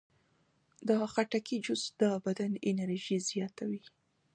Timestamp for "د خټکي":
0.87-1.57